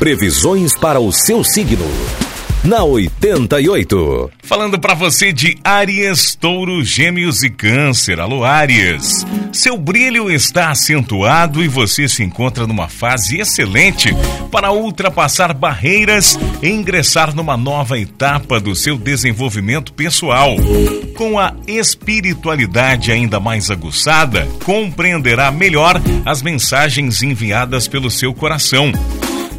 Previsões 0.00 0.72
para 0.74 0.98
o 0.98 1.12
seu 1.12 1.44
signo. 1.44 1.84
Na 2.64 2.82
88. 2.82 4.30
Falando 4.42 4.78
para 4.78 4.94
você 4.94 5.30
de 5.30 5.58
Áries, 5.62 6.34
Touro, 6.34 6.82
Gêmeos 6.82 7.42
e 7.42 7.50
Câncer. 7.50 8.18
Alô, 8.18 8.42
Áries. 8.42 9.26
Seu 9.52 9.76
brilho 9.76 10.30
está 10.30 10.70
acentuado 10.70 11.62
e 11.62 11.68
você 11.68 12.08
se 12.08 12.22
encontra 12.22 12.66
numa 12.66 12.88
fase 12.88 13.40
excelente 13.40 14.08
para 14.50 14.72
ultrapassar 14.72 15.52
barreiras 15.52 16.38
e 16.62 16.70
ingressar 16.70 17.36
numa 17.36 17.58
nova 17.58 17.98
etapa 17.98 18.58
do 18.58 18.74
seu 18.74 18.96
desenvolvimento 18.96 19.92
pessoal. 19.92 20.56
Com 21.14 21.38
a 21.38 21.52
espiritualidade 21.66 23.12
ainda 23.12 23.38
mais 23.38 23.70
aguçada, 23.70 24.48
compreenderá 24.64 25.52
melhor 25.52 26.00
as 26.24 26.40
mensagens 26.40 27.22
enviadas 27.22 27.86
pelo 27.86 28.10
seu 28.10 28.32
coração 28.32 28.92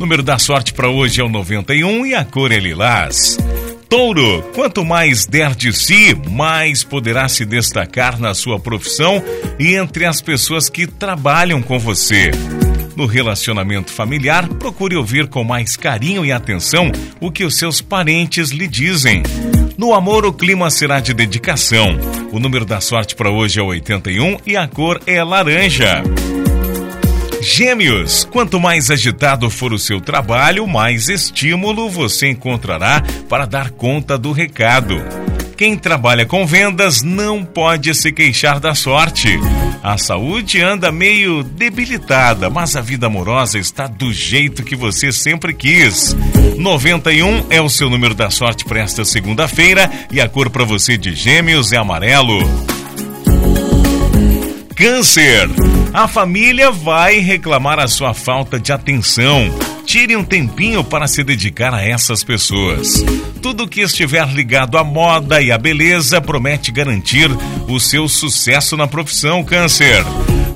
número 0.01 0.23
da 0.23 0.39
sorte 0.39 0.73
para 0.73 0.89
hoje 0.89 1.21
é 1.21 1.23
o 1.23 1.29
91 1.29 2.07
e 2.07 2.15
a 2.15 2.25
cor 2.25 2.51
é 2.51 2.57
lilás. 2.57 3.37
Touro, 3.87 4.41
quanto 4.55 4.83
mais 4.83 5.27
der 5.27 5.53
de 5.53 5.71
si, 5.71 6.15
mais 6.27 6.83
poderá 6.83 7.29
se 7.29 7.45
destacar 7.45 8.19
na 8.19 8.33
sua 8.33 8.59
profissão 8.59 9.23
e 9.59 9.75
entre 9.75 10.05
as 10.05 10.19
pessoas 10.19 10.69
que 10.69 10.87
trabalham 10.87 11.61
com 11.61 11.77
você. 11.77 12.31
No 12.95 13.05
relacionamento 13.05 13.91
familiar, 13.91 14.47
procure 14.47 14.95
ouvir 14.95 15.27
com 15.27 15.43
mais 15.43 15.77
carinho 15.77 16.25
e 16.25 16.31
atenção 16.31 16.91
o 17.19 17.31
que 17.31 17.43
os 17.43 17.55
seus 17.55 17.79
parentes 17.79 18.49
lhe 18.49 18.67
dizem. 18.67 19.21
No 19.77 19.93
amor, 19.93 20.25
o 20.25 20.33
clima 20.33 20.71
será 20.71 20.99
de 20.99 21.13
dedicação. 21.13 21.95
O 22.31 22.39
número 22.39 22.65
da 22.65 22.81
sorte 22.81 23.15
para 23.15 23.29
hoje 23.29 23.59
é 23.59 23.63
81 23.63 24.37
e 24.47 24.57
a 24.57 24.67
cor 24.67 24.99
é 25.05 25.23
laranja. 25.23 26.01
Gêmeos, 27.41 28.23
quanto 28.31 28.59
mais 28.59 28.91
agitado 28.91 29.49
for 29.49 29.73
o 29.73 29.79
seu 29.79 29.99
trabalho, 29.99 30.67
mais 30.67 31.09
estímulo 31.09 31.89
você 31.89 32.29
encontrará 32.29 33.03
para 33.27 33.45
dar 33.45 33.71
conta 33.71 34.15
do 34.15 34.31
recado. 34.31 34.95
Quem 35.57 35.75
trabalha 35.75 36.25
com 36.25 36.45
vendas 36.45 37.01
não 37.01 37.43
pode 37.43 37.93
se 37.95 38.11
queixar 38.11 38.59
da 38.59 38.75
sorte. 38.75 39.39
A 39.83 39.97
saúde 39.97 40.61
anda 40.61 40.91
meio 40.91 41.43
debilitada, 41.43 42.47
mas 42.49 42.75
a 42.75 42.81
vida 42.81 43.07
amorosa 43.07 43.57
está 43.57 43.87
do 43.87 44.13
jeito 44.13 44.63
que 44.63 44.75
você 44.75 45.11
sempre 45.11 45.53
quis. 45.53 46.15
91 46.57 47.47
é 47.49 47.59
o 47.59 47.69
seu 47.69 47.89
número 47.89 48.13
da 48.13 48.29
sorte 48.29 48.65
para 48.65 48.81
esta 48.81 49.03
segunda-feira 49.03 49.89
e 50.11 50.21
a 50.21 50.29
cor 50.29 50.51
para 50.51 50.63
você 50.63 50.95
de 50.95 51.15
Gêmeos 51.15 51.71
é 51.71 51.77
amarelo. 51.77 52.39
Câncer. 54.75 55.49
A 55.93 56.07
família 56.07 56.71
vai 56.71 57.19
reclamar 57.19 57.77
a 57.77 57.87
sua 57.87 58.13
falta 58.13 58.57
de 58.57 58.71
atenção. 58.71 59.53
Tire 59.85 60.15
um 60.15 60.23
tempinho 60.23 60.85
para 60.85 61.05
se 61.05 61.21
dedicar 61.21 61.73
a 61.73 61.83
essas 61.83 62.23
pessoas. 62.23 63.03
Tudo 63.41 63.67
que 63.67 63.81
estiver 63.81 64.25
ligado 64.29 64.77
à 64.77 64.85
moda 64.85 65.41
e 65.41 65.51
à 65.51 65.57
beleza 65.57 66.21
promete 66.21 66.71
garantir 66.71 67.29
o 67.67 67.77
seu 67.77 68.07
sucesso 68.07 68.77
na 68.77 68.87
profissão, 68.87 69.43
Câncer. 69.43 70.05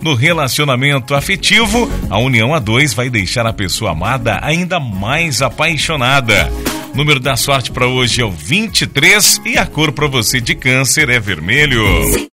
No 0.02 0.14
relacionamento 0.14 1.14
afetivo, 1.14 1.90
a 2.10 2.18
união 2.18 2.54
a 2.54 2.60
dois 2.60 2.94
vai 2.94 3.10
deixar 3.10 3.46
a 3.46 3.52
pessoa 3.52 3.92
amada 3.92 4.40
ainda 4.42 4.80
mais 4.80 5.42
apaixonada. 5.42 6.50
Número 6.94 7.20
da 7.20 7.36
sorte 7.36 7.72
para 7.72 7.88
hoje 7.88 8.22
é 8.22 8.26
o 8.26 8.32
23 8.32 9.42
e 9.46 9.58
a 9.58 9.66
cor 9.66 9.92
para 9.92 10.08
você 10.08 10.40
de 10.40 10.56
Câncer 10.56 11.10
é 11.10 11.20
vermelho. 11.20 12.30